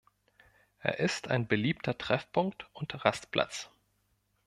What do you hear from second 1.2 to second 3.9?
ein beliebter Treffpunkt und Rastplatz.